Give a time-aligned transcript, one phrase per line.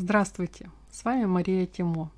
[0.00, 2.12] Здравствуйте, с вами Мария Тимо.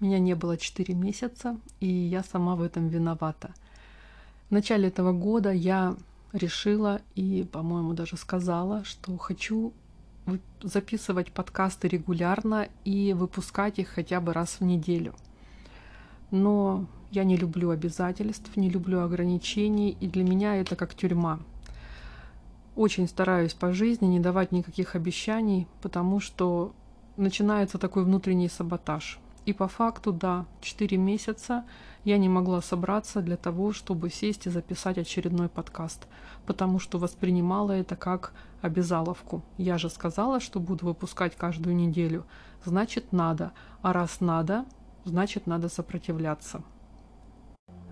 [0.00, 3.54] Меня не было 4 месяца, и я сама в этом виновата.
[4.50, 5.96] В начале этого года я
[6.34, 9.72] решила и, по-моему, даже сказала, что хочу
[10.60, 15.14] записывать подкасты регулярно и выпускать их хотя бы раз в неделю.
[16.30, 21.40] Но я не люблю обязательств, не люблю ограничений, и для меня это как тюрьма.
[22.74, 26.74] Очень стараюсь по жизни не давать никаких обещаний, потому что
[27.16, 29.18] начинается такой внутренний саботаж.
[29.44, 31.64] И по факту, да, 4 месяца
[32.04, 36.08] я не могла собраться для того, чтобы сесть и записать очередной подкаст,
[36.46, 39.42] потому что воспринимала это как обязаловку.
[39.56, 42.24] Я же сказала, что буду выпускать каждую неделю,
[42.64, 43.52] значит надо,
[43.82, 44.64] а раз надо,
[45.04, 46.62] значит надо сопротивляться.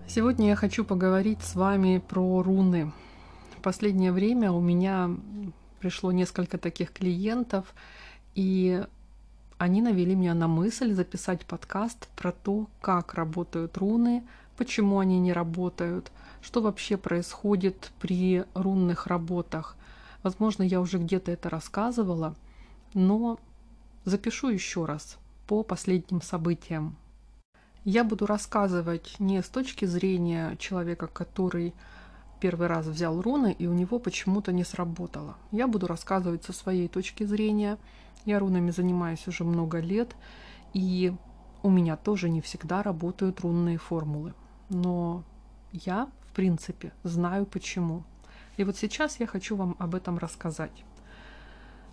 [0.07, 2.91] Сегодня я хочу поговорить с вами про руны.
[3.57, 5.09] В последнее время у меня
[5.79, 7.73] пришло несколько таких клиентов,
[8.35, 8.83] и
[9.57, 14.23] они навели меня на мысль записать подкаст про то, как работают руны,
[14.57, 19.77] почему они не работают, что вообще происходит при рунных работах.
[20.23, 22.35] Возможно, я уже где-то это рассказывала,
[22.93, 23.39] но
[24.03, 26.97] запишу еще раз по последним событиям.
[27.85, 31.73] Я буду рассказывать не с точки зрения человека, который
[32.41, 35.35] первый раз взял руны и у него почему-то не сработало.
[35.51, 37.77] Я буду рассказывать со своей точки зрения–
[38.25, 40.15] я рунами занимаюсь уже много лет,
[40.73, 41.13] и
[41.63, 44.33] у меня тоже не всегда работают рунные формулы.
[44.69, 45.23] Но
[45.71, 48.03] я, в принципе, знаю почему.
[48.57, 50.83] И вот сейчас я хочу вам об этом рассказать.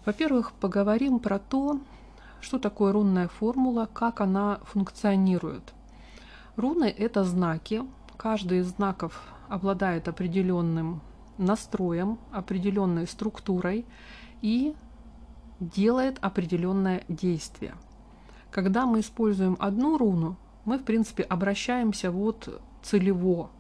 [0.04, 1.80] Во-первых, поговорим про то,
[2.40, 5.72] что такое рунная формула, как она функционирует.
[6.56, 7.82] Руны– это знаки.
[8.16, 11.00] Каждый из знаков обладает определенным
[11.38, 13.86] настроем, определенной структурой
[14.42, 14.74] и
[15.62, 17.74] делает определенное действие.
[18.50, 23.50] Когда мы используем одну руну, мы, в принципе, обращаемся вот целево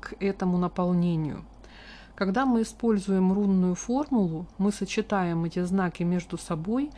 [0.00, 1.44] к этому наполнению.
[2.14, 6.90] Когда мы используем рунную формулу, мы сочетаем эти знаки между собой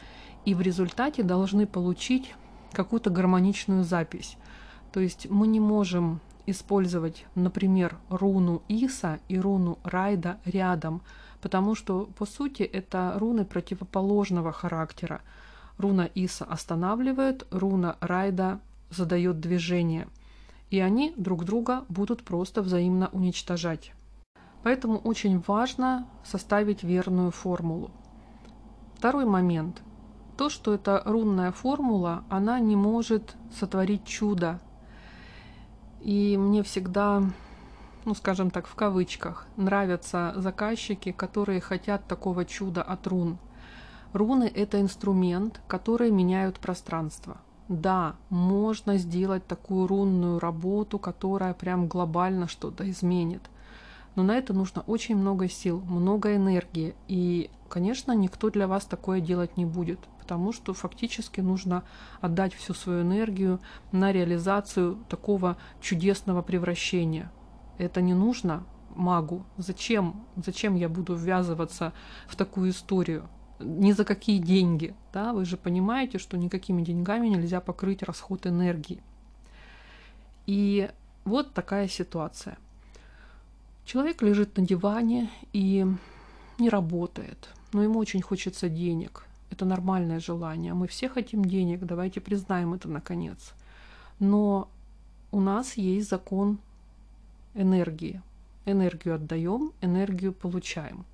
[0.44, 2.34] и в результате должны получить
[2.72, 4.36] какую-то гармоничную запись.
[4.92, 11.02] То есть мы не можем использовать, например, руну Иса и руну Райда рядом,
[11.40, 15.20] потому что, по сути, это руны противоположного характера.
[15.78, 18.60] Руна Иса останавливает, руна Райда
[18.90, 20.08] задает движение.
[20.70, 23.92] И они друг друга будут просто взаимно уничтожать.
[24.62, 27.90] Поэтому очень важно составить верную формулу.
[28.96, 29.82] Второй момент.
[30.36, 34.60] То, что эта рунная формула, она не может сотворить чудо.
[36.00, 37.22] И мне всегда
[38.08, 43.36] ну скажем так, в кавычках, нравятся заказчики, которые хотят такого чуда от рун.
[44.14, 47.36] Руны– это инструмент, который меняют пространство.
[47.68, 53.42] Да, можно сделать такую рунную работу, которая прям глобально что-то изменит.
[54.14, 56.94] Но на это нужно очень много сил, много энергии.
[57.08, 59.98] И, конечно, никто для вас такое делать не будет,
[60.28, 61.84] потому что фактически нужно
[62.20, 63.60] отдать всю свою энергию
[63.92, 67.32] на реализацию такого чудесного превращения.
[67.78, 69.46] Это не нужно магу.
[69.56, 70.26] Зачем?
[70.36, 71.94] Зачем я буду ввязываться
[72.26, 73.26] в такую историю?
[73.58, 74.94] Ни за какие деньги.
[75.14, 75.32] Да?
[75.32, 79.02] Вы же понимаете, что никакими деньгами нельзя покрыть расход энергии.
[80.44, 80.90] И
[81.24, 82.58] вот такая ситуация.
[83.86, 85.86] Человек лежит на диване и
[86.58, 89.27] не работает, но ему очень хочется денег.
[89.58, 90.72] Это нормальное желание.
[90.72, 93.54] Мы все хотим денег, давайте признаем это наконец.
[94.20, 94.68] Но
[95.32, 96.58] у нас есть закон
[97.54, 98.22] энергии.
[98.66, 101.04] Энергию отдаем, энергию получаем.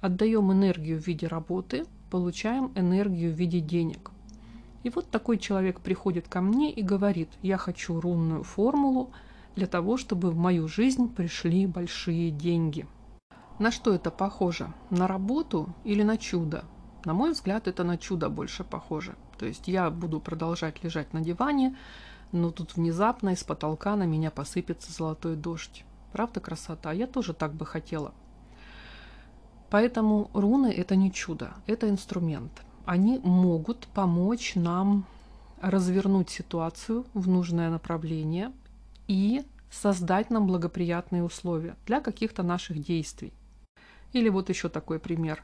[0.00, 4.12] Отдаем энергию в виде работы, получаем энергию в виде денег.
[4.82, 9.10] И вот такой человек приходит ко мне и говорит, я хочу рунную формулу
[9.56, 12.86] для того, чтобы в мою жизнь пришли большие деньги.
[13.58, 14.72] На что это похоже?
[14.88, 16.64] На работу или на чудо?
[17.04, 19.14] На мой взгляд, это на чудо больше похоже.
[19.38, 21.76] То есть я буду продолжать лежать на диване,
[22.32, 25.84] но тут внезапно из потолка на меня посыпется золотой дождь.
[26.12, 26.92] Правда красота?
[26.92, 28.14] Я тоже так бы хотела.
[29.70, 32.52] Поэтому руны– это не чудо, это инструмент.
[32.86, 35.04] Они могут помочь нам
[35.60, 38.52] развернуть ситуацию в нужное направление
[39.08, 43.32] и создать нам благоприятные условия для каких-то наших действий.
[44.12, 45.42] Или вот еще такой пример.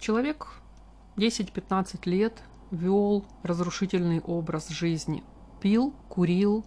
[0.00, 0.48] Человек
[1.16, 5.22] 10-15 лет вел разрушительный образ жизни–
[5.64, 6.62] пил, курил,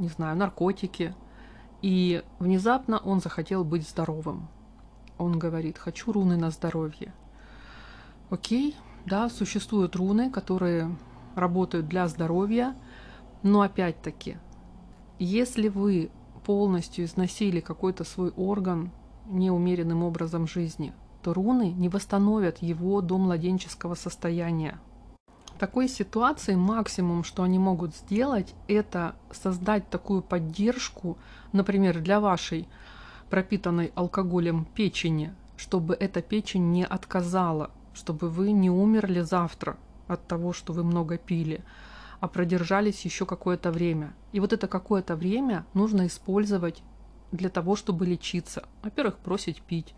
[0.00, 1.14] не знаю, наркотики.
[1.80, 4.48] И внезапно он захотел быть здоровым.
[5.16, 7.14] Он говорит, хочу руны на здоровье.
[8.30, 8.74] Окей,
[9.06, 10.94] Да, существуют руны, которые
[11.36, 12.74] работают для здоровья,
[13.44, 14.38] но опять-таки,
[15.20, 16.10] если вы
[16.44, 18.90] полностью износили какой-то свой орган
[19.26, 20.92] неумеренным образом жизни,
[21.22, 24.78] то руны не восстановят его до младенческого состояния.
[25.54, 31.18] В такой ситуации максимум, что они могут сделать, это создать такую поддержку,
[31.52, 32.68] например, для вашей
[33.28, 39.76] пропитанной алкоголем печени, чтобы эта печень не отказала, чтобы вы не умерли завтра
[40.06, 41.64] от того, что вы много пили,
[42.20, 44.14] а продержались еще какое-то время.
[44.32, 46.82] И вот это какое-то время нужно использовать
[47.32, 48.64] для того, чтобы лечиться.
[48.82, 49.94] Во-первых, бросить пить.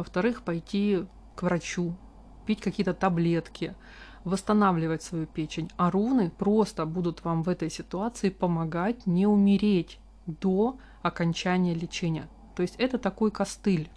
[0.00, 1.04] Во-вторых, пойти
[1.36, 1.94] к врачу,
[2.46, 3.74] пить какие-то таблетки,
[4.24, 5.70] восстанавливать свою печень.
[5.76, 12.30] А руны просто будут вам в этой ситуации помогать не умереть до окончания лечения.
[12.56, 13.90] То есть это такой костыль.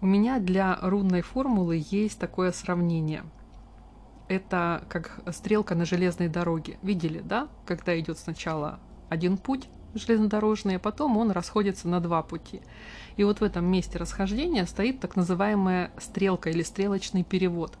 [0.00, 3.22] У меня для рунной формулы есть такое сравнение.
[4.28, 6.78] Это как стрелка на железной дороге.
[6.80, 7.48] Видели, да?
[7.66, 8.80] Когда идет сначала
[9.10, 12.60] один путь железнодорожный, а потом он расходится на два пути.
[13.16, 17.72] И вот в этом месте расхождения стоит так называемая стрелка или стрелочный перевод.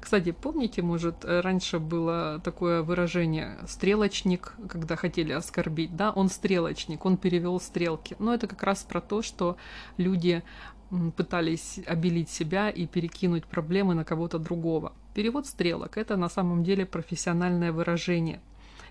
[0.00, 7.16] Кстати, помните, может, раньше было такое выражение «стрелочник», когда хотели оскорбить, да, он стрелочник, он
[7.16, 8.16] перевел стрелки.
[8.18, 9.56] Но это как раз про то, что
[9.98, 10.42] люди
[11.16, 14.92] пытались обелить себя и перекинуть проблемы на кого-то другого.
[15.14, 18.40] Перевод стрелок– это на самом деле профессиональное выражение.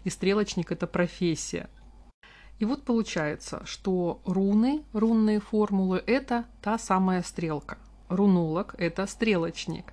[0.05, 1.69] И стрелочник– это профессия.
[2.61, 7.79] И вот получается, что руны, рунные формулы– это та самая стрелка.
[8.07, 9.91] Рунолог– это стрелочник,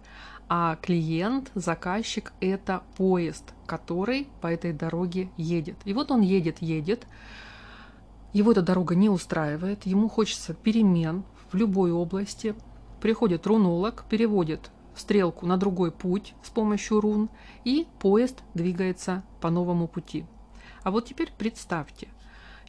[0.51, 5.79] а клиент, заказчик– это поезд, который по этой дороге едет.
[5.87, 7.07] И вот он едет, едет,
[8.35, 12.55] его эта дорога не устраивает, ему хочется перемен в любой области.
[13.01, 17.31] Приходит рунолог, переводит стрелку на другой путь с помощью рун,
[17.65, 20.27] и поезд двигается по новому пути.
[20.83, 22.09] А вот теперь представьте,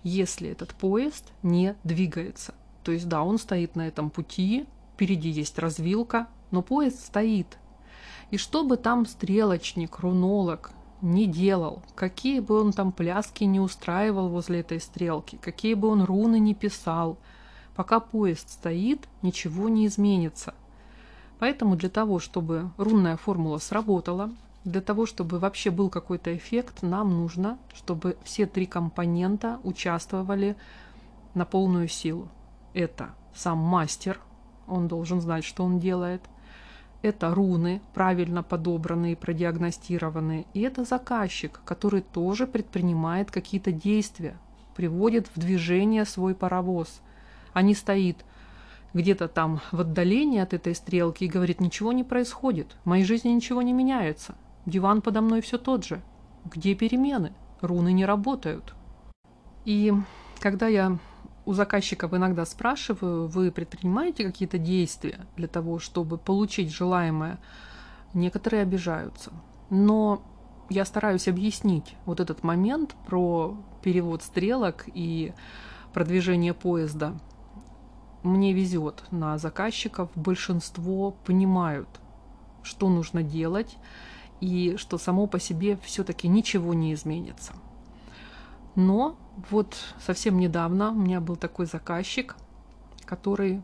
[0.04, 2.54] если этот поезд не двигается.
[2.84, 7.58] То есть, да, он стоит на этом пути, впереди есть развилка, но поезд стоит.
[8.32, 14.30] И что бы там стрелочник, рунолог не делал, какие бы он там пляски не устраивал
[14.30, 17.18] возле этой стрелки, какие бы он руны не писал,
[17.76, 20.54] пока поезд стоит, ничего не изменится.
[21.40, 24.30] Поэтому для того, чтобы рунная формула сработала,
[24.66, 30.56] для того, чтобы вообще был какой-то эффект, нам нужно, чтобы все три компонента участвовали
[31.34, 32.28] на полную силу.
[32.74, 34.20] Это сам мастер,
[34.68, 36.22] он должен знать, что он делает.
[37.02, 40.46] Это руны, правильно подобранные, продиагностированные.
[40.54, 44.38] И это заказчик, который тоже предпринимает какие-то действия,
[44.76, 47.02] приводит в движение свой паровоз,
[47.54, 48.26] а не стоит
[48.94, 53.30] где-то там в отдалении от этой стрелки и говорит, ничего не происходит, в моей жизни
[53.30, 54.36] ничего не меняется.
[54.70, 56.02] Диван подо мной все тот же.
[56.46, 57.34] Где перемены?
[57.62, 58.74] Руны не работают.
[59.66, 59.94] И
[60.40, 60.98] когда я
[61.46, 67.40] у заказчиков иногда спрашиваю, вы предпринимаете какие-то действия для того, чтобы получить желаемое,
[68.14, 69.32] некоторые обижаются.
[69.70, 70.22] Но
[70.70, 75.34] я стараюсь объяснить вот этот момент про перевод стрелок и
[75.94, 77.20] продвижение поезда.
[78.22, 81.90] Мне везет на заказчиков, большинство понимают,
[82.62, 83.78] что нужно делать,
[84.42, 87.54] и что само по себе все-таки ничего не изменится.
[88.76, 89.18] Но
[89.50, 92.36] вот совсем недавно у меня был такой заказчик,
[93.06, 93.62] который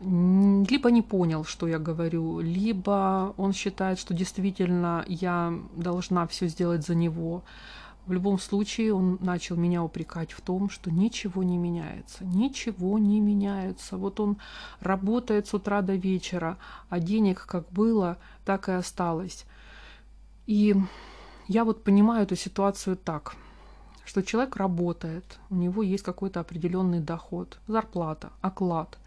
[0.00, 6.86] либо не понял, что я говорю, либо он считает, что действительно я должна все сделать
[6.86, 7.44] за него.
[8.06, 13.20] В любом случае он начал меня упрекать в том, что ничего не меняется, ничего не
[13.20, 13.96] меняется.
[13.96, 14.36] Вот он
[14.80, 16.58] работает с утра до вечера,
[16.88, 19.44] а денег как было, так и осталось.
[20.46, 20.76] И
[21.48, 23.34] я вот понимаю эту ситуацию так,
[24.04, 28.98] что человек работает, у него есть какой-то определенный доход, зарплата, оклад,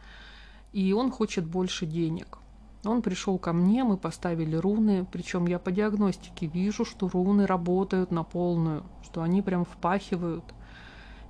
[0.74, 2.38] и он хочет больше денег.
[2.84, 8.12] Он пришел ко мне, мы поставили руны, причем я по диагностике вижу, что руны работают
[8.12, 10.46] на полную, что они прям впахивают.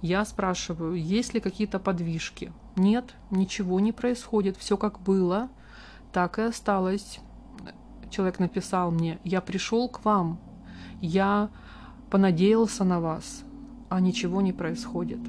[0.01, 2.51] Я спрашиваю, есть ли какие-то подвижки?
[2.75, 5.49] Нет, ничего не происходит, все как было,
[6.11, 7.19] так и осталось
[8.09, 10.39] человек написал мне, я пришел к вам,
[11.01, 11.49] я
[12.09, 13.43] понадеялся на вас,
[13.89, 15.19] а ничего не происходит.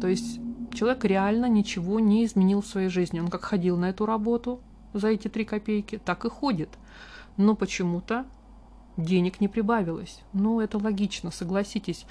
[0.00, 0.40] То есть
[0.72, 3.20] человек реально ничего не изменил в своей жизни.
[3.20, 4.60] Он как ходил на эту работу
[4.92, 6.70] за эти три копейки, так и ходит.
[7.36, 8.26] Но почему-то
[8.96, 10.22] денег не прибавилось.
[10.32, 12.06] Ну, это логично, согласитесь.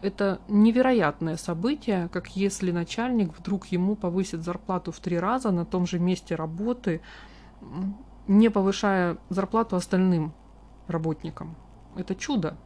[0.00, 5.86] Это невероятное событие, как если начальник вдруг ему повысит зарплату в три раза на том
[5.86, 7.00] же месте работы,
[8.28, 10.32] не повышая зарплату остальным
[10.86, 11.56] работникам.
[11.96, 12.56] Это чудо.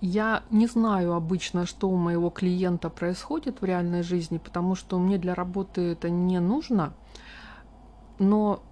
[0.00, 5.16] Я не знаю обычно, что у моего клиента происходит в реальной жизни, потому что мне
[5.16, 6.92] для работы это не нужно.
[8.18, 8.62] Но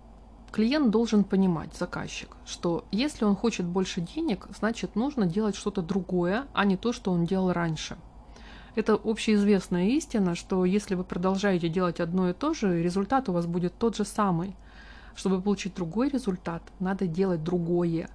[0.50, 6.44] клиент должен понимать, заказчик, что если он хочет больше денег, значит нужно делать что-то другое,
[6.52, 7.96] а не то, что он делал раньше.
[8.74, 13.46] Это общеизвестная истина, что если вы продолжаете делать одно и то же, результат у вас
[13.46, 14.54] будет тот же самый.
[15.14, 18.08] Чтобы получить другой результат, надо делать другое.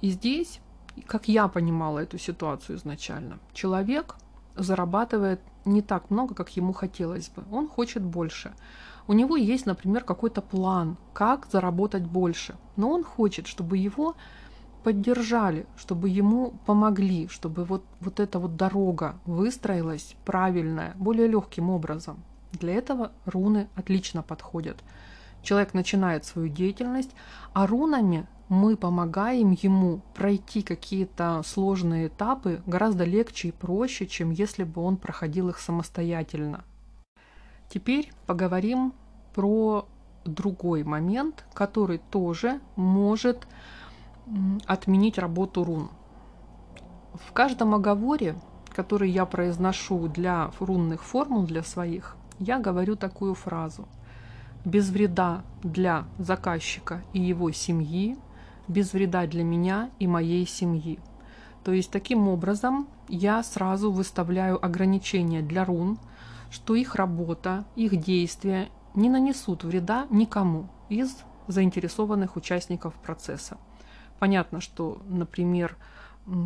[0.00, 0.60] И здесь
[1.06, 4.16] как я понимала эту ситуацию изначально, человек
[4.56, 7.44] зарабатывает не так много, как ему хотелось бы.
[7.52, 8.52] Он хочет больше.
[9.06, 12.56] У него есть, например, какой-то план, как заработать больше.
[12.76, 14.16] Но он хочет, чтобы его
[14.82, 22.22] поддержали, чтобы ему помогли, чтобы вот, вот эта вот дорога выстроилась правильная, более легким образом.
[22.52, 24.78] Для этого руны отлично подходят.
[25.42, 27.10] Человек начинает свою деятельность,
[27.52, 34.64] а рунами мы помогаем ему пройти какие-то сложные этапы гораздо легче и проще, чем если
[34.64, 36.64] бы он проходил их самостоятельно.
[37.68, 38.94] Теперь поговорим
[39.34, 39.86] про
[40.24, 43.46] другой момент, который тоже может
[44.66, 45.90] отменить работу рун.
[47.14, 48.36] В каждом оговоре,
[48.70, 53.88] который я произношу для рунных формул, для своих, я говорю такую фразу.
[54.64, 58.18] Без вреда для заказчика и его семьи
[58.68, 60.98] без вреда для меня и моей семьи.
[61.64, 65.98] То есть таким образом я сразу выставляю ограничения для рун,
[66.50, 73.56] что их работа, их действия не нанесут вреда никому из заинтересованных участников процесса.
[74.18, 75.76] Понятно, что, например,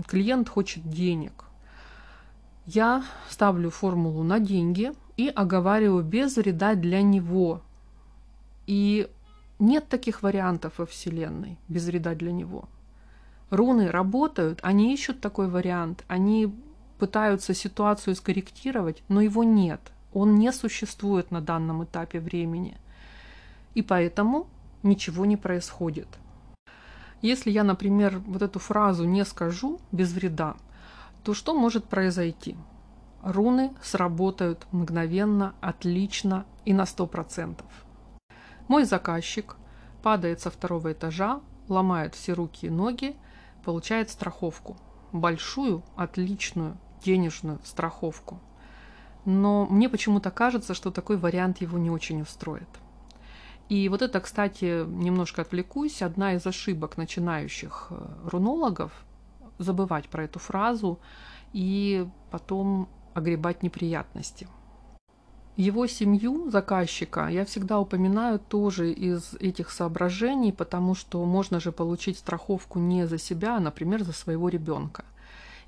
[0.07, 1.45] клиент хочет денег.
[2.66, 7.62] Я ставлю формулу на деньги и оговариваю без вреда для него.
[8.66, 9.09] И
[9.59, 12.69] нет таких вариантов во Вселенной без вреда для него.
[13.50, 16.52] Руны работают, они ищут такой вариант, они
[16.99, 19.81] пытаются ситуацию скорректировать, но его нет.
[20.14, 22.76] Он не существует на данном этапе времени.
[23.75, 24.47] И поэтому
[24.83, 26.09] ничего не происходит.
[27.23, 30.57] Если я, например, вот эту фразу не скажу без вреда,
[31.23, 32.57] то что может произойти?
[33.23, 37.62] Руны сработают мгновенно, отлично и на 100%.
[38.73, 39.57] Мой заказчик
[40.02, 43.14] падает со второго этажа, ломает все руки и ноги,
[43.67, 44.79] получает страховку.
[45.12, 48.41] Большую, отличную, денежную страховку.
[49.26, 52.71] Но мне почему-то кажется, что такой вариант его не очень устроит.
[53.69, 58.91] И вот это, кстати, немножко отвлекусь, одна из ошибок начинающих э, рунологов–
[59.59, 60.99] забывать про эту фразу
[61.52, 64.49] и потом огребать неприятности–
[65.56, 72.18] его семью заказчика я всегда упоминаю тоже из этих соображений, потому что можно же получить
[72.18, 75.04] страховку не за себя, а, например, за своего ребенка.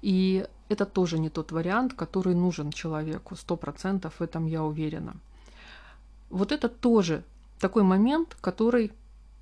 [0.01, 5.17] И это тоже не тот вариант, который нужен человеку, сто процентов в этом я уверена.
[6.31, 7.23] Вот это тоже
[7.61, 8.91] такой момент, который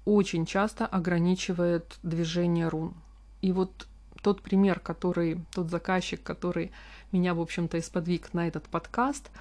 [0.05, 2.95] очень часто ограничивает движение рун.
[3.43, 3.87] И вот
[4.23, 6.73] тот пример, который, тот заказчик, который
[7.13, 9.31] меня, в общем-то, исподвиг на этот подкаст–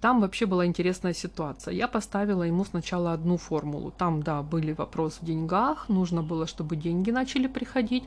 [0.00, 1.74] там вообще была интересная ситуация.
[1.74, 3.90] Я поставила ему сначала одну формулу.
[3.90, 8.04] Там, да, были вопросы в деньгах, нужно было, чтобы деньги начали приходить.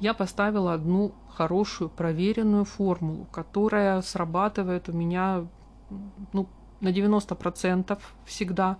[0.00, 5.46] Я поставила одну хорошую, проверенную формулу, которая срабатывает у меня
[6.34, 6.46] ну,
[6.80, 8.76] на 90% всегда.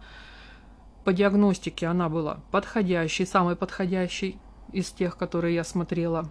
[1.05, 4.39] По диагностике она была подходящей, самой подходящей
[4.71, 6.29] из тех, которые я смотрела.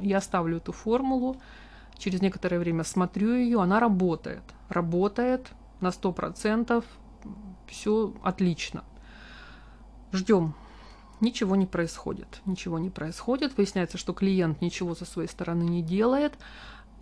[0.00, 1.36] Я ставлю эту формулу,
[1.98, 4.42] через некоторое время смотрю ее, она работает.
[4.68, 5.48] Работает
[5.80, 6.84] на 100%,
[7.66, 8.84] все отлично.
[10.12, 10.54] Ждем.
[11.20, 12.40] Ничего не происходит.
[12.46, 13.56] Ничего не происходит.
[13.56, 16.34] Выясняется, что клиент ничего со своей стороны не делает.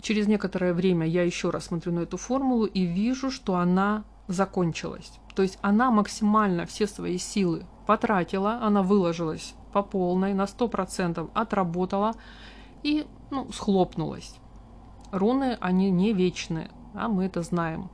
[0.01, 5.13] Через некоторое время я еще раз смотрю на эту формулу и вижу, что она закончилась.
[5.35, 12.15] То есть она максимально все свои силы потратила, она выложилась по полной, на 100% отработала
[12.83, 14.40] и ну, схлопнулась.
[15.11, 17.91] Руны, они не вечные, а мы это знаем.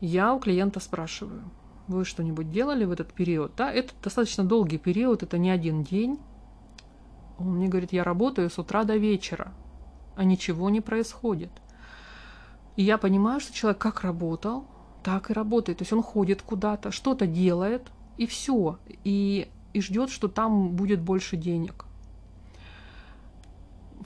[0.00, 1.44] Я у клиента спрашиваю,
[1.88, 3.52] вы что-нибудь делали в этот период?
[3.56, 6.18] Да, это достаточно долгий период, это не один день.
[7.38, 9.52] Он мне говорит, я работаю с утра до вечера,
[10.16, 11.50] а ничего не происходит.
[12.76, 14.66] И я понимаю, что человек как работал,
[15.02, 15.78] так и работает.
[15.78, 18.78] То есть он ходит куда-то, что-то делает, и все.
[19.04, 21.86] И, и ждет, что там будет больше денег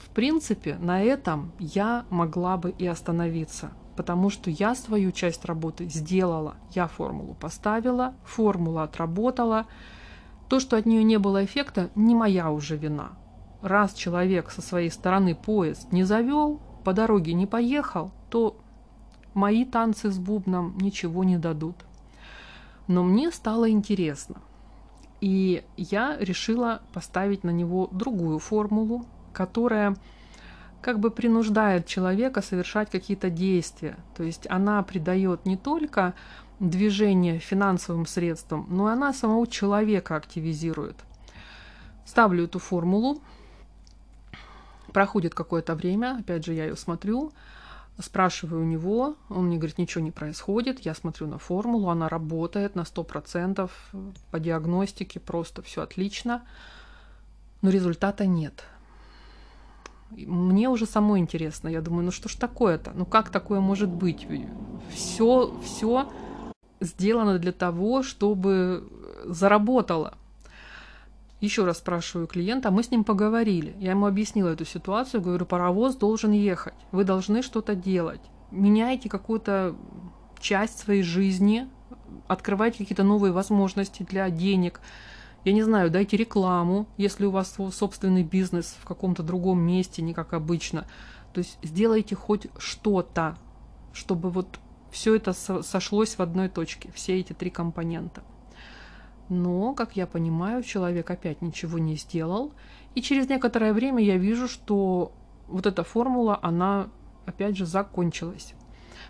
[0.01, 3.71] в принципе, на этом я могла бы и остановиться.
[4.01, 6.55] потому что я свою часть работы сделала.
[6.71, 9.67] Я формулу поставила, формула отработала.
[10.49, 13.11] То, что от нее не было эффекта, не моя уже вина.
[13.61, 18.57] Раз человек со своей стороны поезд не завел, по дороге не поехал, то
[19.35, 21.77] мои танцы с бубном ничего не дадут.
[22.87, 24.37] Но мне стало интересно.
[25.21, 29.97] И я решила поставить на него другую формулу, которая
[30.81, 33.97] как бы принуждает человека совершать какие-то действия.
[34.17, 36.15] То есть она придает не только
[36.59, 40.97] движение финансовым средствам, но и она самого человека активизирует.
[42.05, 43.23] Ставлю эту формулу,
[44.93, 47.33] проходит какое-то время, опять же я ее смотрю,
[47.99, 52.75] спрашиваю у него, он мне говорит, ничего не происходит, я смотрю на формулу, она работает
[52.75, 53.71] на 100%,
[54.31, 56.43] по диагностике просто все отлично,
[57.61, 58.65] но результата нет–
[60.11, 61.69] мне уже самой интересно.
[61.69, 62.93] Я думаю, ну что ж такое-то?
[62.95, 64.27] Ну как такое может быть?
[64.93, 66.11] Все, все
[66.81, 68.89] сделано для того, чтобы
[69.25, 70.15] заработало.
[71.41, 73.75] Еще раз спрашиваю клиента, а мы с ним поговорили.
[73.79, 78.21] Я ему объяснила эту ситуацию, говорю, паровоз должен ехать, вы должны что-то делать.
[78.51, 79.75] Меняйте какую-то
[80.39, 81.67] часть своей жизни,
[82.29, 84.81] открывайте какие-то новые возможности для денег,
[85.45, 90.13] я не знаю, дайте рекламу, если у вас собственный бизнес в каком-то другом месте, не
[90.13, 90.87] как обычно.
[91.33, 93.37] То есть сделайте хоть что-то,
[93.93, 94.59] чтобы вот
[94.91, 98.23] все это сошлось в одной точке, все эти три компонента.
[99.29, 102.53] Но, как я понимаю, человек опять ничего не сделал.
[102.97, 105.13] И через некоторое время я вижу, что
[105.47, 106.89] вот эта формула, она
[107.27, 108.55] опять же закончилась.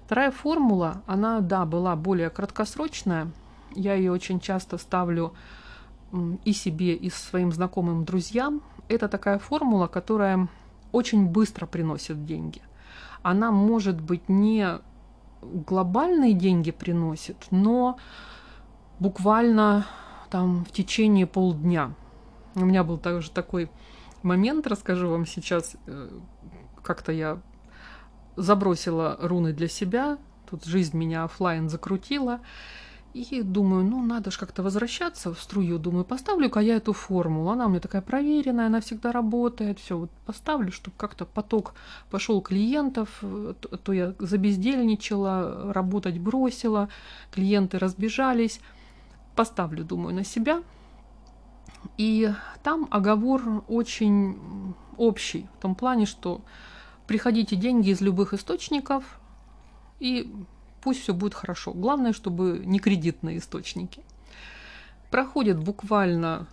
[0.04, 3.30] Вторая формула, она, да, была более краткосрочная.
[3.74, 5.32] Я ее очень часто ставлю
[6.44, 10.48] и себе, и своим знакомым друзьям, это такая формула, которая
[10.92, 12.62] очень быстро приносит деньги.
[13.22, 14.80] Она, может быть, не
[15.42, 17.98] глобальные деньги приносит, но
[18.98, 19.86] буквально
[20.30, 21.94] там в течение полдня.
[22.54, 23.70] У меня был также такой
[24.22, 26.18] момент, расскажу вам сейчас, э,
[26.82, 27.40] как-то я
[28.36, 30.18] забросила руны для себя,
[30.48, 32.40] тут жизнь меня офлайн закрутила,
[33.12, 35.78] и думаю, ну надо же как-то возвращаться в струю.
[35.78, 37.50] Думаю, поставлю-ка я эту формулу.
[37.50, 39.78] Она у меня такая проверенная, она всегда работает.
[39.78, 41.74] Все, вот поставлю, чтобы как-то поток
[42.10, 43.22] пошел клиентов.
[43.84, 46.88] То я забездельничала, работать бросила,
[47.30, 48.60] клиенты разбежались.
[49.34, 50.62] Поставлю, думаю, на себя.
[51.96, 56.42] И там оговор очень общий, в том плане, что
[57.06, 59.18] приходите деньги из любых источников,
[59.98, 60.32] и
[60.80, 61.72] пусть все будет хорошо.
[61.72, 64.02] Главное, чтобы не кредитные источники.
[65.10, 66.46] Проходит буквально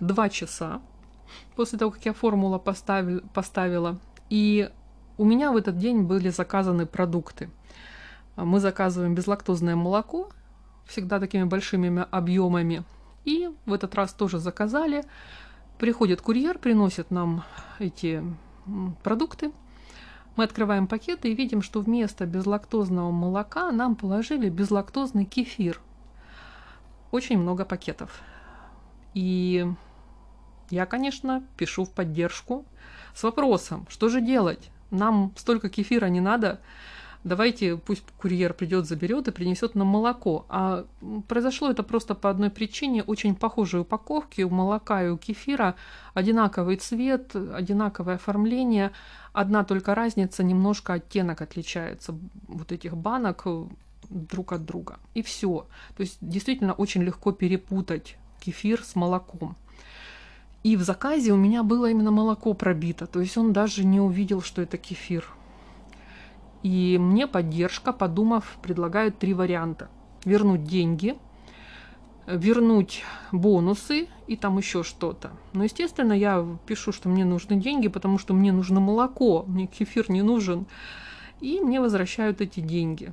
[0.00, 0.80] два часа
[1.56, 3.98] после того, как я формулу поставил, поставила.
[4.30, 4.70] И
[5.18, 7.50] у меня в этот день были заказаны продукты.
[8.36, 10.30] Мы заказываем безлактозное молоко,
[10.86, 12.84] всегда такими большими объемами.
[13.24, 15.04] И в этот раз тоже заказали.
[15.78, 17.44] Приходит курьер, приносит нам
[17.78, 18.22] эти
[19.02, 19.52] продукты–
[20.36, 25.80] мы открываем пакеты и видим, что вместо безлактозного молока нам положили безлактозный кефир.
[27.10, 28.20] Очень много пакетов.
[29.14, 29.66] И
[30.70, 32.64] я, конечно, пишу в поддержку
[33.14, 34.70] с вопросом, что же делать?
[34.90, 36.60] Нам столько кефира не надо,
[37.24, 40.46] давайте пусть курьер придет, заберет и принесет нам молоко.
[40.48, 40.84] А
[41.26, 43.02] произошло это просто по одной причине.
[43.02, 45.74] Очень похожие упаковки у молока и у кефира,
[46.12, 48.92] одинаковый цвет, одинаковое оформление.
[49.34, 52.14] Одна только разница, немножко оттенок отличается
[52.46, 53.64] вот этих банок э,
[54.08, 55.00] друг от друга.
[55.12, 55.66] И все.
[55.96, 59.56] То есть действительно очень легко перепутать кефир с молоком.
[60.62, 64.40] И в заказе у меня было именно молоко пробито, то есть он даже не увидел,
[64.40, 65.26] что это кефир.
[66.62, 69.90] И мне поддержка, подумав, предлагают три варианта.
[70.24, 71.16] Вернуть деньги,
[72.26, 75.32] вернуть бонусы и там еще что-то.
[75.52, 80.10] Но, естественно, я пишу, что мне нужны деньги, потому что мне нужно молоко, мне кефир
[80.10, 80.66] не нужен.
[81.40, 83.12] И мне возвращают эти деньги.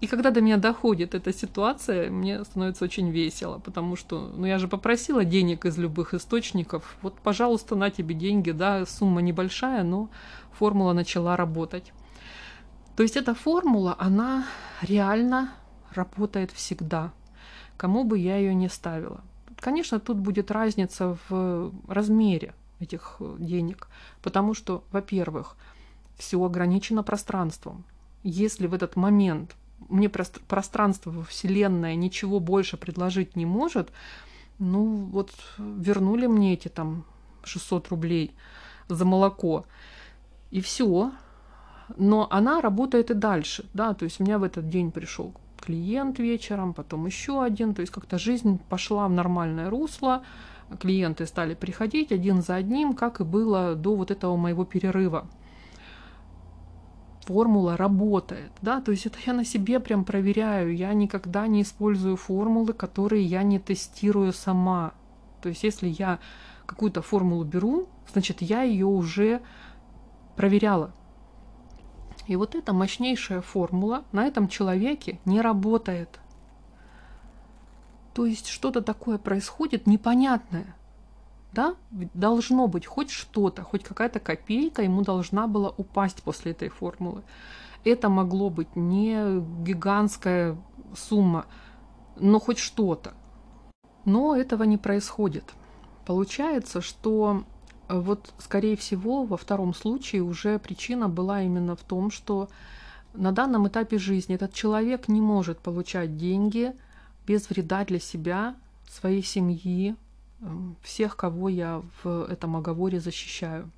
[0.00, 4.58] И когда до меня доходит эта ситуация, мне становится очень весело, потому что, ну, я
[4.58, 6.96] же попросила денег из любых источников.
[7.00, 10.10] Вот, пожалуйста, на тебе деньги, да, сумма небольшая, но
[10.52, 11.92] формула начала работать.
[12.94, 14.46] То есть эта формула, она
[14.82, 15.52] реально
[15.92, 17.12] работает всегда,
[17.76, 19.20] кому бы я ее не ставила.
[19.60, 23.88] Конечно, тут будет разница в размере этих э, денег,
[24.22, 25.56] потому что, во-первых,
[26.16, 27.84] все ограничено пространством.
[28.22, 29.54] Если в этот момент
[29.88, 33.90] мне пространство Вселенная ничего больше предложить не может,
[34.58, 37.04] ну вот вернули мне эти там
[37.44, 38.32] 600 рублей
[38.88, 39.66] за молоко,
[40.50, 41.12] и все,
[41.96, 46.18] но она работает и дальше, да, то есть у меня в этот день пришел клиент
[46.18, 50.22] вечером, потом еще один, то есть как-то жизнь пошла в нормальное русло,
[50.78, 55.26] клиенты стали приходить один за одним, как и было до вот этого моего перерыва.
[57.24, 62.16] Формула работает, да, то есть это я на себе прям проверяю, я никогда не использую
[62.16, 64.92] формулы, которые я не тестирую сама.
[65.42, 66.20] То есть если я
[66.66, 69.40] какую-то формулу беру, значит я ее уже
[70.36, 70.92] проверяла.
[72.26, 76.20] И вот эта мощнейшая формула на этом человеке не работает.
[78.14, 80.74] То есть что-то такое происходит непонятное.
[81.52, 81.76] Да?
[82.14, 87.22] Должно быть хоть что-то, хоть какая-то копейка ему должна была упасть после этой формулы.
[87.84, 90.56] Это могло быть не гигантская
[90.94, 91.46] сумма,
[92.16, 93.14] но хоть что-то.
[94.04, 95.44] Но этого не происходит.
[96.04, 97.44] Получается, что
[97.88, 102.48] вот, скорее всего, во втором случае уже причина была именно в том, что
[103.14, 106.72] на данном этапе жизни этот человек не может получать деньги–
[107.26, 108.54] без вреда для себя,
[108.88, 109.96] своей семьи,
[110.40, 113.70] эм, всех, кого я в этом оговоре защищаю.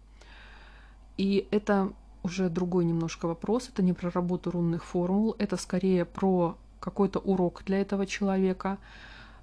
[1.17, 1.93] И это
[2.23, 3.69] уже другой немножко вопрос.
[3.69, 8.79] Это не про работу рунных формул, это скорее про какой-то урок для этого человека.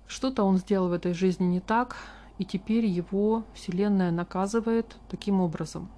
[0.08, 1.98] Что-то он сделал в этой жизни не так,
[2.38, 5.90] и теперь его Вселенная наказывает таким образом.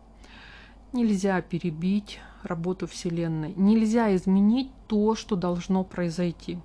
[0.93, 6.60] Нельзя перебить работу Вселенной, нельзя изменить то, что должно произойти.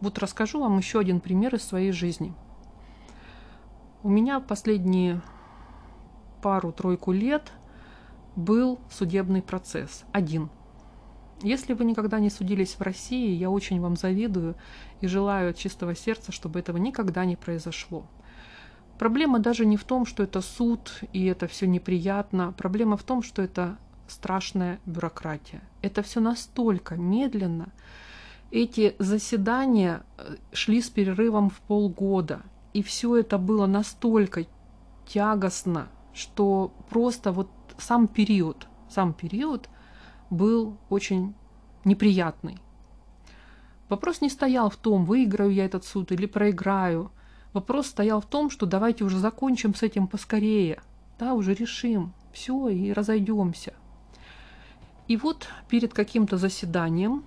[0.00, 2.34] Вот расскажу вам еще один пример из своей жизни.
[4.02, 5.22] У меня последние
[6.42, 7.52] пару-тройку лет
[8.34, 10.04] был судебный процесс.
[10.12, 10.50] Один.
[11.40, 14.56] Если вы никогда не судились в России, я очень вам завидую
[15.00, 18.04] и желаю от чистого сердца, чтобы этого никогда не произошло.
[19.02, 22.54] Проблема даже не в том, что это суд и это все неприятно.
[22.56, 25.60] Проблема в том, что это страшная бюрократия.
[25.80, 27.72] Это все настолько медленно,
[28.52, 32.42] эти заседания э, шли с перерывом в полгода.
[32.74, 34.46] И все это было настолько
[35.04, 39.68] тягостно, что просто вот сам период, сам период
[40.30, 41.34] был очень
[41.84, 42.58] неприятный.
[43.88, 47.10] Вопрос не стоял в том, выиграю я этот суд или проиграю.
[47.52, 50.82] Вопрос стоял в том, что давайте уже закончим с этим поскорее.
[51.18, 52.12] Да, уже решим.
[52.32, 53.74] Все, и разойдемся.
[55.08, 57.24] И вот перед каким-то заседанием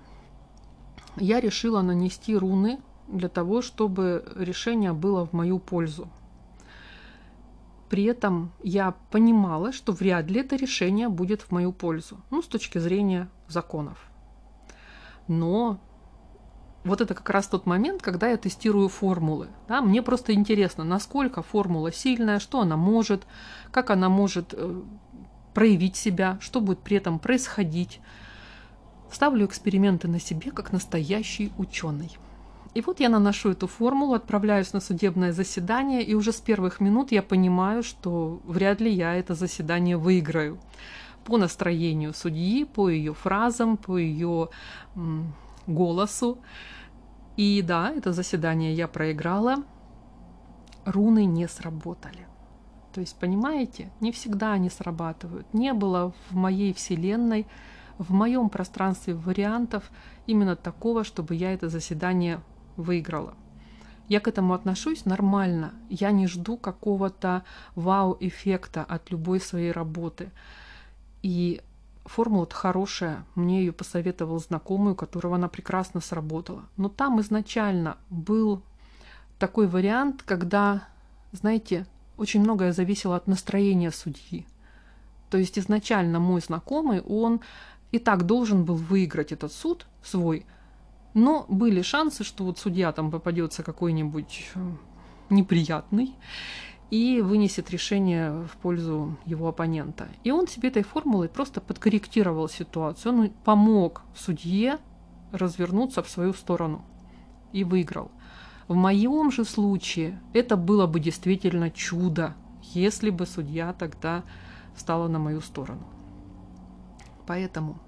[1.17, 6.09] я решила нанести руны для того, чтобы решение было в мою пользу.
[7.89, 12.47] При этом я понимала, что вряд ли это решение будет в мою пользу, ну, с
[12.47, 14.09] точки зрения законов.
[15.27, 15.79] Но
[16.85, 19.47] вот это как раз тот момент, когда я тестирую формулы.
[19.67, 19.81] Да?
[19.81, 23.25] Мне просто интересно, насколько формула сильная, что она может,
[23.71, 24.81] как она может э,
[25.53, 27.99] проявить себя, что будет при этом происходить.
[29.11, 32.17] Ставлю эксперименты на себе, как настоящий ученый.
[32.75, 37.11] И вот я наношу эту формулу, отправляюсь на судебное заседание, и уже с первых минут
[37.11, 40.59] я понимаю, что вряд ли я это заседание выиграю.
[41.23, 44.49] По настроению судьи, по ее фразам, по ее
[45.67, 46.39] голосу.
[47.37, 49.63] И да, это заседание я проиграла.
[50.85, 52.27] Руны не сработали.
[52.93, 55.53] То есть, понимаете, не всегда они срабатывают.
[55.53, 57.45] Не было в моей вселенной
[57.97, 59.89] в моем пространстве вариантов
[60.27, 62.41] именно такого, чтобы я это заседание
[62.75, 63.35] выиграла.
[64.07, 65.73] Я к этому отношусь нормально.
[65.89, 67.43] Я не жду какого-то
[67.75, 70.31] вау-эффекта от любой своей работы.
[71.23, 71.61] И
[72.05, 73.25] формула хорошая.
[73.35, 76.63] Мне ее посоветовал знакомый, у которого она прекрасно сработала.
[76.77, 78.61] Но там изначально был
[79.39, 80.87] такой вариант, когда,
[81.31, 81.85] знаете,
[82.17, 84.45] очень многое зависело от настроения судьи.
[85.29, 87.41] То есть изначально мой знакомый, он
[87.91, 90.45] и так должен был выиграть этот суд свой,
[91.13, 94.71] но были шансы, что вот судья там попадется какой-нибудь э,
[95.29, 96.13] неприятный
[96.91, 100.07] и вынесет решение в пользу его оппонента.
[100.23, 103.13] И он себе этой формулой просто подкорректировал ситуацию.
[103.13, 104.77] Он помог судье
[105.31, 106.83] развернуться в свою сторону
[107.51, 108.11] и выиграл.
[108.67, 112.35] В моем же случае это было бы действительно чудо,
[112.73, 114.23] если бы судья тогда
[114.75, 115.83] стала на мою сторону.
[117.27, 117.79] Поэтому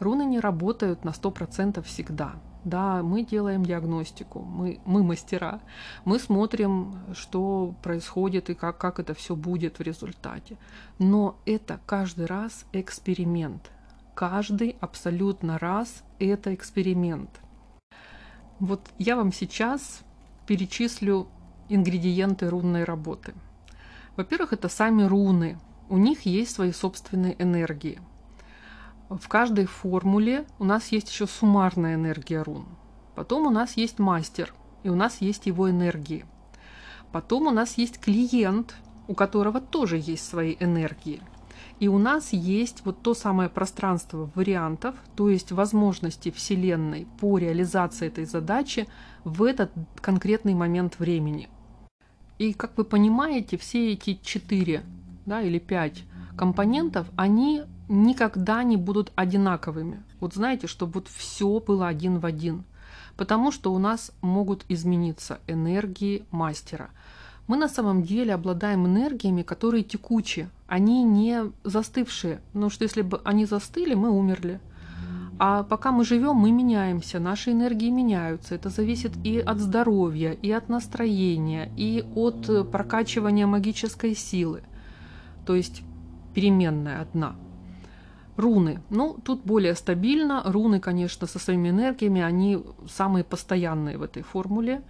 [0.00, 2.34] руны не работают на 100% всегда.
[2.66, 5.60] Да, мы делаем диагностику, мы, мы мастера,
[6.04, 10.58] мы смотрим, что происходит и как, как это все будет в результате.
[10.98, 13.70] Но это каждый раз эксперимент.
[14.16, 17.30] Каждый абсолютно раз это эксперимент.
[18.58, 20.00] Вот я вам сейчас
[20.48, 21.28] перечислю
[21.68, 23.34] ингредиенты рунной работы.
[24.16, 25.56] Во-первых, это сами руны.
[25.88, 28.00] У них есть свои собственные энергии–
[29.08, 32.66] В каждой формуле у нас есть еще суммарная энергия рун.
[33.14, 36.26] Потом у нас есть мастер, и у нас есть его энергии.
[37.12, 38.74] Потом у нас есть клиент,
[39.06, 41.22] у которого тоже есть свои энергии.
[41.78, 48.08] И у нас есть вот то самое пространство вариантов, то есть возможности Вселенной по реализации
[48.08, 48.88] этой задачи
[49.22, 51.48] в этот конкретный момент времени.
[52.38, 54.82] И как вы понимаете, все эти четыре
[55.26, 56.02] да, или пять
[56.36, 60.02] компонентов, они никогда не будут одинаковыми.
[60.20, 62.64] Вот знаете, чтобы вот все было один в один.
[63.16, 66.90] Потому что у нас могут измениться энергии мастера–
[67.46, 72.40] мы на самом деле обладаем энергиями, которые текучие, они не застывшие.
[72.52, 74.60] Потому что если бы они застыли, мы умерли.
[75.38, 78.54] А пока мы живем, мы меняемся, наши энергии меняются.
[78.54, 84.62] Это зависит и от здоровья, и от настроения, и от прокачивания магической силы.
[85.44, 85.82] То есть
[86.34, 87.36] переменная одна.
[88.36, 88.82] Руны.
[88.90, 90.42] Ну, тут более стабильно.
[90.44, 94.82] Руны, конечно, со своими энергиями, они самые постоянные в этой формуле.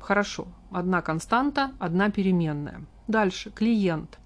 [0.00, 0.46] Хорошо.
[0.70, 2.82] Одна константа, одна переменная.
[3.06, 3.50] Дальше.
[3.50, 4.18] Клиент.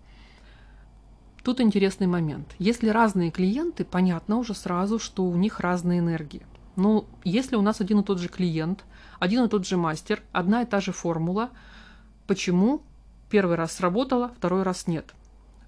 [1.45, 2.55] Тут интересный момент.
[2.59, 6.47] Если разные клиенты, понятно уже сразу, что у них разные энергии.
[6.77, 8.85] Но если у нас один и тот же клиент,
[9.19, 11.51] один и тот же мастер, одна и та же формула,
[12.27, 12.83] почему
[13.31, 15.15] первый раз сработало, второй раз нет?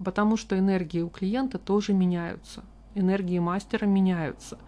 [0.05, 2.65] Потому что энергии у клиента тоже меняются.
[2.95, 4.59] Энергии мастера меняются.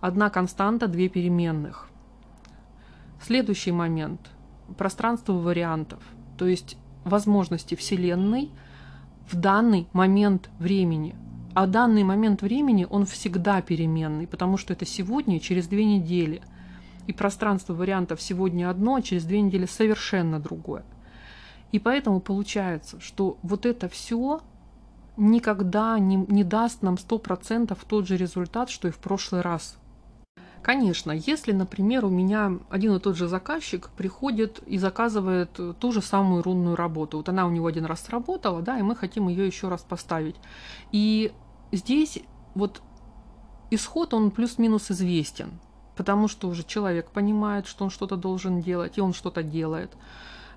[0.00, 1.88] Одна константа, две переменных.
[3.22, 4.20] Следующий момент–
[4.76, 6.02] пространство вариантов,
[6.36, 8.50] то есть возможности Вселенной
[9.30, 11.14] в данный момент времени.
[11.54, 16.42] А данный момент времени, он всегда переменный, потому что это сегодня, через две недели.
[17.06, 20.84] И пространство вариантов сегодня одно, а через две недели совершенно другое.
[21.72, 24.42] И поэтому получается, что вот это все
[25.16, 29.76] никогда не, не даст нам 100% тот же результат, что и в прошлый раз.
[30.62, 36.02] Конечно, если, например, у меня один и тот же заказчик приходит и заказывает ту же
[36.02, 37.18] самую рунную работу.
[37.18, 40.34] Вот она у него один раз сработала, да, и мы хотим ее еще раз поставить.
[40.90, 41.32] И
[41.70, 42.18] здесь
[42.56, 42.82] вот
[43.70, 45.60] исход, он плюс-минус известен,
[45.96, 49.92] потому что уже человек понимает, что он что-то должен делать, и он что-то делает.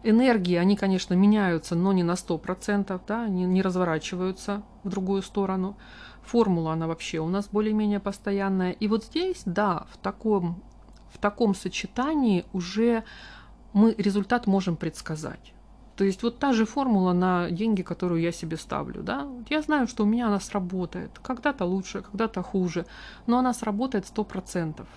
[0.03, 5.77] Энергии, они, конечно, меняются, но не на 100%, да, они не разворачиваются в другую сторону
[6.29, 8.71] формула она вообще у нас более-менее постоянная.
[8.71, 10.62] И вот здесь, да, в таком,
[11.12, 13.03] в таком сочетании уже
[13.73, 15.53] мы результат можем предсказать.
[15.95, 19.88] То есть вот та же формула на деньги, которую я себе ставлю, да, я знаю,
[19.88, 21.19] что у меня она сработает.
[21.21, 22.85] Когда-то лучше, когда-то хуже,
[23.27, 24.88] но она сработает сто процентов.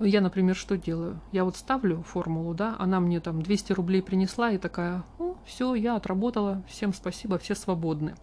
[0.00, 1.20] Я, например, что делаю?
[1.30, 5.74] Я вот ставлю формулу, да, она мне там 200 рублей принесла и такая, ну, все,
[5.74, 8.14] я отработала, всем спасибо, все свободны.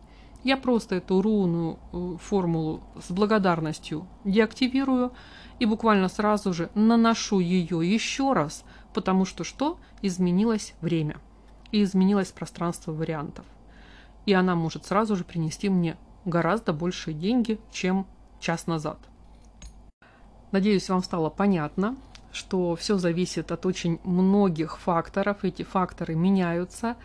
[0.44, 5.12] Я просто эту руну э, формулу с благодарностью деактивирую
[5.60, 8.63] и буквально сразу же наношу ее еще раз,
[8.94, 9.78] потому что что?
[10.02, 11.18] Изменилось время
[11.72, 13.46] и изменилось пространство вариантов.
[14.26, 18.08] И она может сразу же принести мне гораздо большие деньги, чем
[18.40, 18.98] час назад.
[20.51, 21.97] Надеюсь, вам стало понятно,
[22.31, 26.95] что все зависит от очень многих факторов, эти факторы меняются,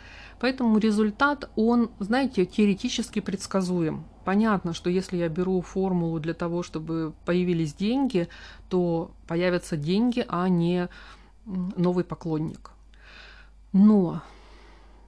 [0.41, 4.05] поэтому результат, он, знаете, теоретически предсказуем.
[4.25, 8.29] Понятно, что если я беру формулу для того, чтобы появились деньги,
[8.69, 10.89] то появятся деньги, а не
[11.45, 12.71] новый поклонник.
[13.73, 14.23] Но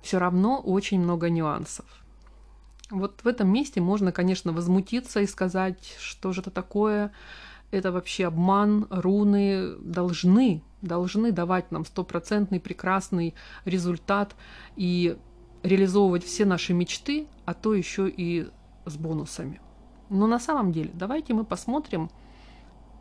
[0.03, 1.87] все равно очень много нюансов.
[2.91, 7.13] Вот в этом месте можно, конечно, возмутиться и сказать, что же это такое,
[7.75, 13.35] это вообще обман, руны должны, должны давать нам стопроцентный прекрасный
[13.65, 14.37] результат
[14.77, 15.17] и
[15.63, 18.49] реализовывать все наши мечты, а то еще и
[18.87, 19.61] с бонусами.
[20.11, 22.11] Но на самом деле, давайте мы посмотрим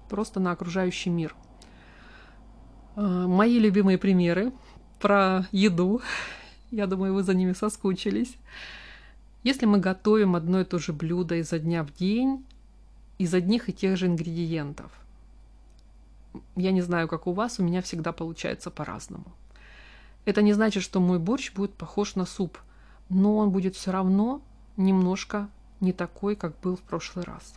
[0.10, 1.36] просто на окружающий мир.
[2.96, 4.54] А, мои любимые примеры
[5.00, 6.02] про еду.
[6.72, 8.36] Я думаю, вы за ними соскучились.
[9.44, 12.46] Если мы готовим одно и то же блюдо изо дня в день,
[13.24, 14.92] из одних и тех же ингредиентов.
[16.56, 19.32] Я не знаю, как у вас, у меня всегда получается по-разному.
[20.26, 22.58] Это не значит, что мой борщ будет похож на суп,
[23.10, 24.42] но он будет все равно
[24.76, 25.48] немножко
[25.80, 27.54] не такой, как был в прошлый раз.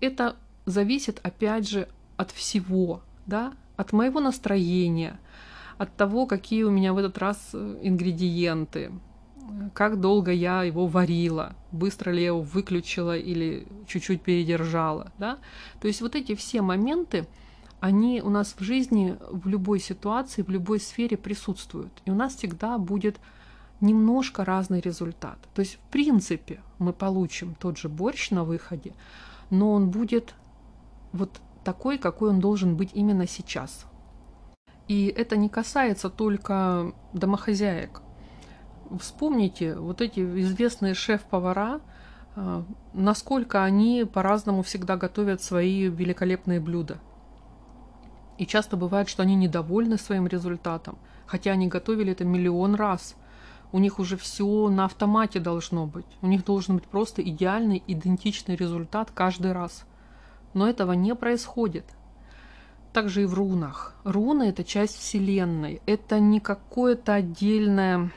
[0.00, 5.18] Это зависит, опять же, от всего, да, от моего настроения,
[5.76, 8.90] от того, какие у меня в этот раз э, ингредиенты,
[9.74, 15.12] как долго я его варила, быстро ли я его выключила или чуть-чуть передержала.
[15.18, 15.38] Да?
[15.80, 17.26] То есть вот эти все моменты,
[17.80, 21.92] они у нас в жизни в любой ситуации, в любой сфере присутствуют.
[22.04, 23.18] И у нас всегда будет
[23.80, 25.38] немножко разный результат.
[25.54, 28.94] То есть, в принципе, мы получим тот же борщ на выходе,
[29.50, 30.34] но он будет
[31.12, 33.86] вот такой, какой он должен быть именно сейчас.
[34.88, 38.02] И это не касается только домохозяек.
[39.00, 41.80] Вспомните, вот эти известные шеф-повара,
[42.36, 46.98] а, насколько они по-разному всегда готовят свои великолепные блюда.
[48.38, 53.16] И часто бывает, что они недовольны своим результатом, хотя они готовили это миллион раз.
[53.72, 56.06] У них уже все на автомате должно быть.
[56.22, 59.84] У них должен быть просто идеальный, идентичный результат каждый раз.
[60.54, 61.84] Но этого не происходит.
[62.92, 63.94] Также и в рунах.
[64.04, 65.82] Руны– это часть Вселенной.
[65.86, 68.10] Это не какое-то отдельное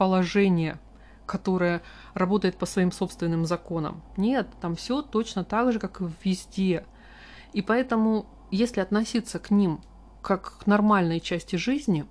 [0.00, 0.80] положение,
[1.26, 1.82] которое
[2.14, 4.02] работает по своим собственным законам.
[4.16, 6.86] Нет, там все точно так же, как и везде.
[7.52, 9.82] И поэтому если относиться к ним
[10.22, 12.06] как к нормальной части жизни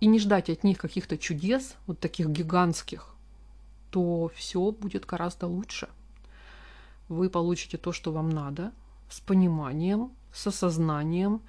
[0.00, 3.14] и не ждать от них каких-то чудес, вот таких гигантских,
[3.90, 5.88] то все будет гораздо лучше.
[7.08, 8.72] Вы получите то, что вам надо,
[9.08, 11.40] с пониманием, с осознанием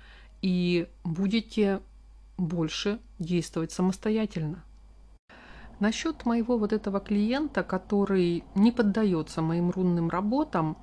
[0.41, 1.81] и будете
[2.37, 4.63] больше действовать самостоятельно.
[5.79, 10.75] Насчет моего вот этого клиента, который не поддается моим рунным работам,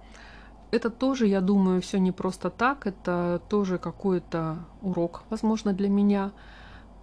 [0.70, 6.32] это тоже, я думаю, все не просто так, это тоже какой-то урок, возможно, для меня,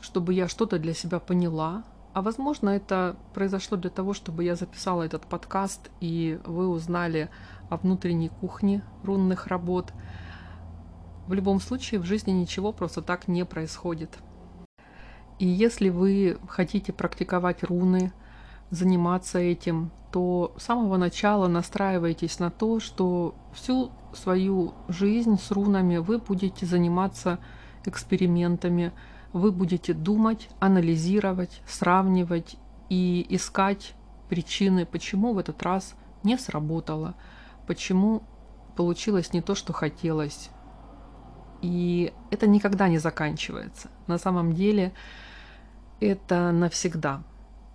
[0.02, 1.84] чтобы я что-то для себя поняла.
[2.14, 7.30] А возможно, это произошло для того, чтобы я записала этот подкаст, и вы узнали
[7.70, 9.94] о внутренней кухне рунных работ.
[11.28, 14.18] В любом случае, в жизни ничего просто так не происходит.
[15.44, 18.14] И если вы хотите практиковать руны,
[18.70, 25.98] заниматься этим, то с самого начала настраивайтесь на то, что всю свою жизнь с рунами
[25.98, 27.40] вы будете заниматься
[27.84, 28.94] экспериментами,
[29.34, 32.56] вы будете думать, анализировать, сравнивать
[32.88, 33.96] и искать
[34.30, 37.16] причины, почему в этот раз не сработало,
[37.68, 38.24] почему
[38.78, 40.52] получилось не то, что хотелось.
[41.62, 43.90] И это никогда не заканчивается.
[44.08, 44.94] На самом деле
[46.08, 47.24] это навсегда.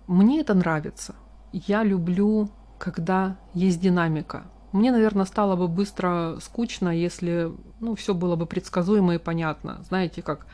[0.07, 1.15] Мне это нравится.
[1.51, 4.43] Я люблю, когда есть динамика.
[4.71, 9.83] Мне, наверное, стало бы быстро скучно, если ну, все было бы предсказуемо и понятно.
[9.87, 10.45] Знаете, как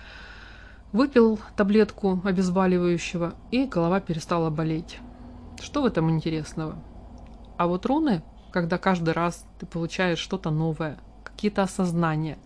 [0.91, 4.99] выпил таблетку обезболивающего, и голова перестала болеть.
[5.61, 6.77] Что в этом интересного?
[7.57, 12.37] А вот руны, когда каждый раз ты получаешь что-то новое, какие-то осознания,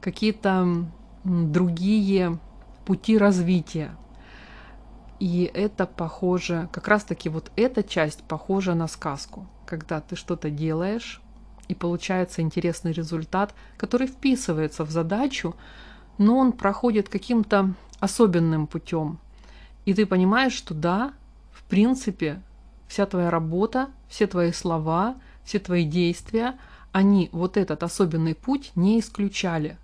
[0.00, 0.86] какие-то
[1.24, 2.38] другие
[2.84, 3.96] пути развития,
[5.18, 11.20] и это похоже, как раз-таки вот эта часть похожа на сказку, когда ты что-то делаешь,
[11.68, 15.56] и получается интересный результат, который вписывается в задачу,
[16.18, 19.18] но он проходит каким-то особенным путем.
[19.84, 21.12] И ты понимаешь, что да,
[21.52, 22.42] в принципе,
[22.86, 26.58] вся твоя работа, все твои слова, все твои действия,
[26.92, 29.78] они вот этот особенный путь не исключали.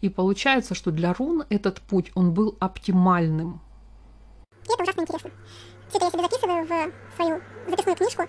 [0.00, 3.60] И получается, что для рун этот путь, он был оптимальным–
[4.68, 5.30] и это ужасно интересно.
[5.88, 8.22] Все это я себе записываю в свою записную книжку,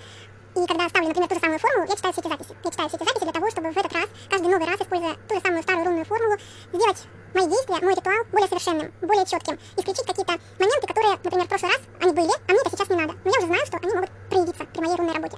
[0.55, 2.55] и когда ставлю, например, ту же самую формулу, я читаю все эти записи.
[2.63, 5.15] Я читаю все эти записи для того, чтобы в этот раз, каждый новый раз, используя
[5.27, 6.37] ту же самую старую рунную формулу,
[6.73, 9.59] сделать мои действия, мой ритуал более совершенным, более четким.
[9.77, 12.95] Исключить какие-то моменты, которые, например, в прошлый раз они были, а мне это сейчас не
[12.95, 13.13] надо.
[13.23, 15.37] Но я уже знаю, что они могут проявиться при моей рунной работе.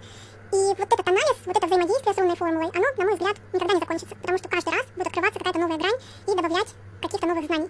[0.53, 3.73] И вот этот анализ, вот это взаимодействие с рунной формулой, оно, на мой взгляд, никогда
[3.73, 7.45] не закончится, потому что каждый раз будет открываться какая-то новая грань и добавлять каких-то новых
[7.45, 7.69] знаний.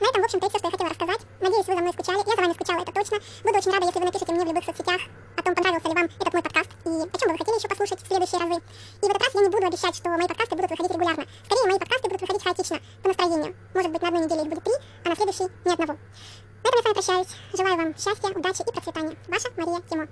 [0.00, 1.20] На этом, в общем-то, и все, что я хотела рассказать.
[1.40, 2.18] Надеюсь, вы за мной скучали.
[2.18, 3.18] Я за вами скучала, это точно.
[3.44, 5.00] Буду очень рада, если вы напишите мне в любых соцсетях
[5.36, 7.68] о том, понравился ли вам этот мой подкаст и о чем бы вы хотели еще
[7.68, 8.56] послушать в следующие разы.
[8.58, 11.24] И в этот раз я не буду обещать, что мои подкасты будут выходить регулярно.
[11.46, 13.56] Скорее, мои подкасты будут выходить хаотично, по настроению.
[13.74, 15.94] Может быть, на одной неделе их будет три, а на следующей ни одного.
[15.94, 17.32] На этом я с вами прощаюсь.
[17.52, 19.16] Желаю вам счастья, удачи и процветания.
[19.28, 20.08] Ваша Мария Тимо.